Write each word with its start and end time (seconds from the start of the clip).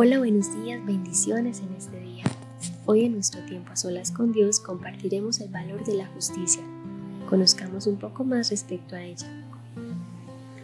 Hola, 0.00 0.18
buenos 0.18 0.54
días, 0.54 0.86
bendiciones 0.86 1.58
en 1.58 1.74
este 1.76 1.98
día. 1.98 2.22
Hoy 2.86 3.04
en 3.04 3.14
nuestro 3.14 3.44
tiempo 3.46 3.72
a 3.72 3.76
solas 3.76 4.12
con 4.12 4.30
Dios 4.30 4.60
compartiremos 4.60 5.40
el 5.40 5.48
valor 5.48 5.84
de 5.84 5.94
la 5.94 6.06
justicia. 6.06 6.62
Conozcamos 7.28 7.88
un 7.88 7.96
poco 7.96 8.22
más 8.22 8.50
respecto 8.50 8.94
a 8.94 9.02
ella. 9.02 9.26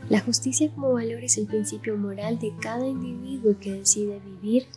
La 0.08 0.20
justicia 0.20 0.70
como 0.72 0.92
valor 0.92 1.24
es 1.24 1.36
el 1.36 1.48
principio 1.48 1.96
moral 1.96 2.38
de 2.38 2.52
cada 2.60 2.86
individuo 2.86 3.56
que 3.60 3.72
decide 3.72 4.20
vivir 4.20 4.68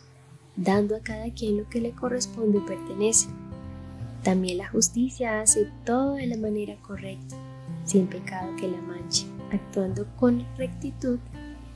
dando 0.56 0.96
a 0.96 1.02
cada 1.02 1.32
quien 1.32 1.58
lo 1.58 1.68
que 1.68 1.80
le 1.80 1.92
corresponde 1.92 2.58
y 2.58 2.62
pertenece. 2.62 3.28
También 4.24 4.58
la 4.58 4.68
justicia 4.68 5.40
hace 5.40 5.70
todo 5.84 6.14
de 6.14 6.26
la 6.26 6.36
manera 6.36 6.74
correcta, 6.82 7.36
sin 7.84 8.08
pecado 8.08 8.56
que 8.56 8.66
la 8.66 8.82
manche, 8.82 9.24
actuando 9.52 10.04
con 10.16 10.44
rectitud 10.56 11.20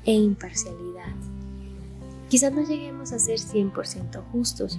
e 0.04 0.14
imparcialidad. 0.14 1.31
Quizás 2.32 2.50
no 2.50 2.62
lleguemos 2.62 3.12
a 3.12 3.18
ser 3.18 3.38
100% 3.38 4.24
justos, 4.32 4.78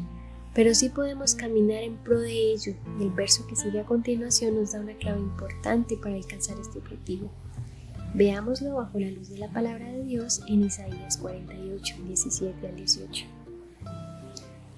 pero 0.56 0.74
sí 0.74 0.90
podemos 0.90 1.36
caminar 1.36 1.84
en 1.84 1.98
pro 1.98 2.20
de 2.20 2.52
ello 2.52 2.74
y 3.00 3.04
el 3.04 3.12
verso 3.12 3.46
que 3.46 3.56
sigue 3.56 3.80
a 3.80 3.86
continuación 3.86 4.56
nos 4.56 4.72
da 4.72 4.80
una 4.80 4.96
clave 4.96 5.20
importante 5.20 5.96
para 5.96 6.16
alcanzar 6.16 6.58
este 6.60 6.80
objetivo. 6.80 7.30
Veámoslo 8.16 8.78
bajo 8.78 8.98
la 8.98 9.12
luz 9.12 9.30
de 9.30 9.38
la 9.38 9.54
palabra 9.54 9.88
de 9.88 10.04
Dios 10.04 10.42
en 10.48 10.64
Isaías 10.64 11.18
48, 11.18 11.96
17 12.08 12.68
al 12.68 12.76
18. 12.76 13.26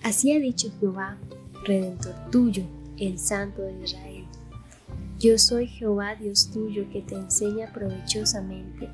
Así 0.03 0.33
ha 0.33 0.39
dicho 0.41 0.67
Jehová, 0.77 1.17
Redentor 1.63 2.29
tuyo, 2.29 2.65
el 2.97 3.17
Santo 3.19 3.61
de 3.61 3.85
Israel. 3.85 4.25
Yo 5.17 5.37
soy 5.37 5.67
Jehová 5.67 6.15
Dios 6.15 6.51
tuyo 6.51 6.89
que 6.91 7.01
te 7.01 7.15
enseña 7.15 7.71
provechosamente, 7.71 8.89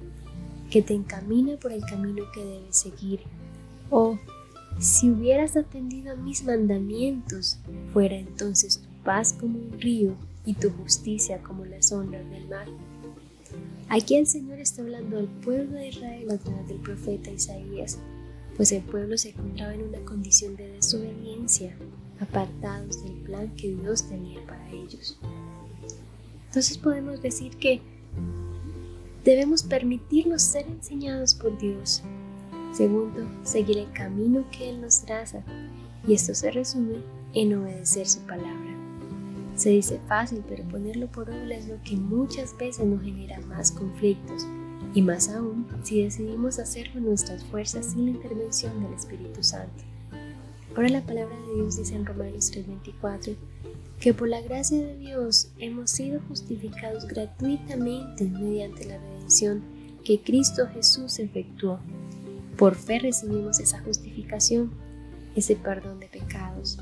que 0.70 0.84
te 0.84 0.94
encamina 0.94 1.58
por 1.58 1.72
el 1.72 1.83
camino 1.83 2.25
que 2.31 2.45
debes 2.45 2.77
seguir 2.77 3.22
Oh, 3.94 4.17
si 4.80 5.09
hubieras 5.09 5.58
atendido 5.58 6.14
a 6.14 6.16
mis 6.16 6.45
mandamientos, 6.45 7.59
fuera 7.92 8.16
entonces 8.16 8.78
tu 8.80 9.03
paz 9.03 9.36
como 9.38 9.59
un 9.59 9.81
río 9.81 10.16
y 10.45 10.53
tu 10.53 10.70
justicia 10.70 11.44
como 11.44 11.66
las 11.66 11.92
ondas 11.92 12.28
del 12.30 12.48
mar. 12.48 12.67
Aquí 13.89 14.16
el 14.16 14.28
Señor 14.28 14.59
está 14.59 14.81
hablando 14.81 15.20
al 15.20 15.28
pueblo 15.28 15.73
de 15.73 15.89
Israel 15.89 16.31
a 16.31 16.38
través 16.38 16.70
del 16.70 16.78
profeta 16.78 17.30
Isaías, 17.31 18.00
pues 18.56 18.72
el 18.72 18.81
pueblo 18.81 19.17
se 19.17 19.31
encontraba 19.31 19.73
en 19.73 19.83
una 19.83 20.00
condición 20.05 20.55
de 20.55 20.72
desobediencia, 20.72 21.76
apartados 22.22 23.03
del 23.03 23.17
plan 23.23 23.53
que 23.58 23.76
Dios 23.76 24.08
tenía 24.08 24.39
para 24.45 24.72
ellos. 24.72 25.20
Entonces 26.48 26.78
podemos 26.78 27.22
decir 27.22 27.58
que 27.58 27.81
debemos 29.26 29.64
permitirnos 29.64 30.44
ser 30.44 30.66
enseñados 30.67 31.36
por 31.36 31.58
Dios 31.59 32.02
Segundo, 32.72 33.27
seguir 33.44 33.77
el 33.77 33.91
camino 33.91 34.45
que 34.52 34.69
Él 34.69 34.81
nos 34.81 35.02
traza, 35.02 35.44
y 36.08 36.14
esto 36.14 36.33
se 36.33 36.52
resume 36.52 36.97
en 37.33 37.53
obedecer 37.53 38.08
su 38.08 38.19
palabra. 38.22 38.77
Se 39.55 39.69
dice 39.69 40.00
fácil, 40.08 40.44
pero 40.47 40.64
ponerlo 40.64 41.08
por 41.08 41.30
obra 41.30 41.55
es 41.55 41.67
lo 41.67 41.81
que 41.83 41.97
muchas 41.97 42.58
veces 42.58 42.86
nos 42.86 43.03
genera 43.03 43.39
más 43.42 43.72
conflictos, 43.72 44.47
y 44.94 45.02
más 45.02 45.30
aún 45.30 45.67
si 45.83 46.03
decidimos 46.03 46.59
hacerlo 46.59 46.94
con 46.94 47.05
nuestras 47.05 47.44
fuerzas 47.45 47.88
sin 47.88 48.05
la 48.05 48.11
intervención 48.11 48.81
del 48.81 48.94
Espíritu 48.94 49.44
Santo. 49.44 49.83
Ahora 50.75 50.89
la 50.89 51.02
palabra 51.02 51.36
de 51.36 51.55
Dios 51.55 51.77
dice 51.77 51.95
en 51.95 52.05
Romanos 52.05 52.52
3:24 52.52 53.36
que 53.99 54.14
por 54.14 54.30
la 54.30 54.42
gracia 54.42 54.80
de 54.80 54.97
Dios 54.97 55.52
hemos 55.59 55.92
sido 55.92 56.22
justificados 56.27 57.05
gratuitamente 57.08 58.25
mediante 58.25 58.86
la 58.86 58.97
redención 58.97 59.61
que 60.03 60.22
Cristo 60.22 60.67
Jesús 60.73 61.19
efectuó 61.19 61.80
por 62.62 62.76
fe 62.76 63.00
recibimos 63.00 63.59
esa 63.59 63.80
justificación, 63.80 64.70
ese 65.36 65.55
perdón 65.55 65.99
de 65.99 66.05
pecados. 66.05 66.77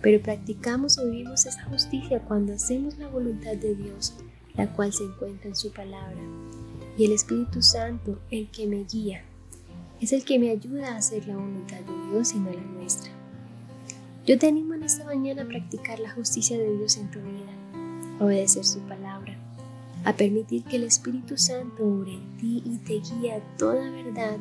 Pero 0.00 0.22
practicamos 0.22 0.96
o 0.96 1.04
vivimos 1.04 1.44
esa 1.44 1.64
justicia 1.64 2.20
cuando 2.20 2.54
hacemos 2.54 2.96
la 2.96 3.08
voluntad 3.08 3.54
de 3.56 3.74
Dios, 3.74 4.14
la 4.54 4.72
cual 4.72 4.90
se 4.90 5.04
encuentra 5.04 5.50
en 5.50 5.54
su 5.54 5.70
palabra. 5.70 6.16
Y 6.96 7.04
el 7.04 7.12
Espíritu 7.12 7.60
Santo, 7.60 8.20
el 8.30 8.50
que 8.50 8.66
me 8.66 8.84
guía, 8.84 9.22
es 10.00 10.14
el 10.14 10.24
que 10.24 10.38
me 10.38 10.48
ayuda 10.48 10.94
a 10.94 10.96
hacer 10.96 11.28
la 11.28 11.36
voluntad 11.36 11.80
de 11.80 12.10
Dios 12.10 12.32
y 12.32 12.38
no 12.38 12.50
la 12.50 12.62
nuestra. 12.62 13.12
Yo 14.24 14.38
te 14.38 14.48
animo 14.48 14.72
en 14.72 14.84
esta 14.84 15.04
mañana 15.04 15.42
a 15.42 15.46
practicar 15.46 15.98
la 15.98 16.10
justicia 16.12 16.56
de 16.56 16.74
Dios 16.74 16.96
en 16.96 17.10
tu 17.10 17.18
vida, 17.18 17.52
a 18.18 18.24
obedecer 18.24 18.64
su 18.64 18.78
palabra, 18.88 19.36
a 20.06 20.16
permitir 20.16 20.64
que 20.64 20.76
el 20.76 20.84
Espíritu 20.84 21.36
Santo 21.36 21.84
obre 21.84 22.14
en 22.14 22.36
ti 22.38 22.62
y 22.64 22.78
te 22.78 22.94
guíe 22.94 23.34
a 23.34 23.56
toda 23.58 23.90
verdad 23.90 24.38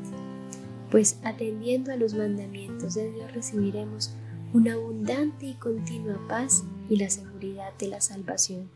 pues 0.91 1.18
atendiendo 1.24 1.91
a 1.91 1.96
los 1.96 2.13
mandamientos 2.13 2.96
de 2.96 3.12
Dios 3.12 3.34
recibiremos 3.34 4.12
una 4.53 4.74
abundante 4.74 5.46
y 5.46 5.53
continua 5.53 6.19
paz 6.28 6.66
y 6.90 6.97
la 6.97 7.09
seguridad 7.09 7.74
de 7.79 7.88
la 7.88 8.02
salvación. 8.02 8.69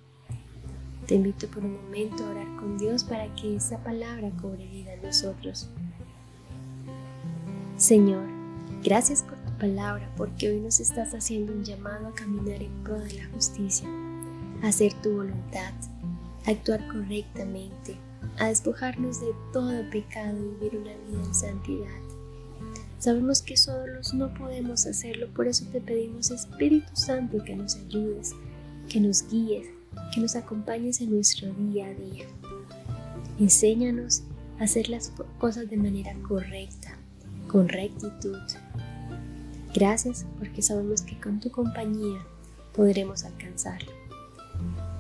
Te 1.06 1.16
invito 1.16 1.48
por 1.48 1.64
un 1.64 1.76
momento 1.84 2.24
a 2.24 2.30
orar 2.30 2.56
con 2.56 2.78
Dios 2.78 3.04
para 3.04 3.34
que 3.36 3.58
esa 3.58 3.84
palabra 3.84 4.32
cobre 4.42 4.66
vida 4.68 4.94
en 4.94 5.04
nosotros. 5.04 5.70
Señor, 7.76 8.24
gracias 8.82 9.22
por 9.22 9.36
tu 9.40 9.52
palabra 9.60 10.10
porque 10.16 10.50
hoy 10.50 10.62
nos 10.62 10.80
estás 10.80 11.14
haciendo 11.14 11.52
un 11.52 11.66
llamado 11.66 12.08
a 12.08 12.16
caminar 12.16 12.64
en 12.64 12.72
pro 12.84 12.98
de 12.98 13.14
la 13.14 13.26
justicia, 13.34 13.88
a 14.64 14.70
hacer 14.70 14.94
tu 15.02 15.18
voluntad, 15.18 15.74
a 16.48 16.52
actuar 16.52 16.88
correctamente, 16.88 17.98
a 18.40 18.48
despojarnos 18.48 19.20
de 19.20 19.34
todo 19.52 19.90
pecado 19.92 20.38
y 20.38 20.66
vivir 20.66 20.80
una 20.80 20.94
vida 20.94 21.28
en 21.28 21.36
santidad. 21.36 22.05
Sabemos 23.06 23.44
que 23.44 23.56
solos 23.56 24.16
no 24.16 24.34
podemos 24.34 24.88
hacerlo, 24.88 25.28
por 25.36 25.46
eso 25.46 25.64
te 25.72 25.80
pedimos 25.80 26.32
Espíritu 26.32 26.90
Santo 26.96 27.38
que 27.44 27.56
nos 27.56 27.76
ayudes, 27.76 28.32
que 28.90 29.00
nos 29.00 29.30
guíes, 29.30 29.68
que 30.12 30.22
nos 30.22 30.36
acompañes 30.36 31.02
en 31.02 31.12
nuestro 31.12 31.54
día 31.54 31.86
a 31.86 31.94
día. 31.94 32.26
Enséñanos 33.40 34.24
a 34.60 34.64
hacer 34.64 34.90
las 34.90 35.12
cosas 35.38 35.70
de 35.70 35.78
manera 35.78 36.16
correcta, 36.28 36.98
con 37.48 37.70
rectitud. 37.70 38.40
Gracias 39.76 40.26
porque 40.40 40.64
sabemos 40.64 41.04
que 41.04 41.20
con 41.20 41.40
tu 41.40 41.52
compañía 41.52 42.26
podremos 42.74 43.24
alcanzarlo. 43.24 43.92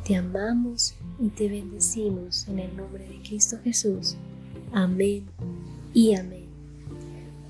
Te 0.06 0.16
amamos 0.16 0.94
y 1.20 1.30
te 1.30 1.50
bendecimos 1.50 2.48
en 2.50 2.60
el 2.60 2.78
nombre 2.78 3.10
de 3.10 3.20
Cristo 3.28 3.58
Jesús. 3.64 4.16
Amén 4.72 5.26
y 5.92 6.14
amén. 6.14 6.45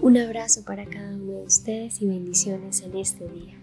Un 0.01 0.17
abrazo 0.17 0.63
para 0.63 0.85
cada 0.85 1.15
uno 1.15 1.33
de 1.39 1.45
ustedes 1.47 2.01
y 2.01 2.07
bendiciones 2.07 2.81
en 2.81 2.97
este 2.97 3.27
día. 3.27 3.55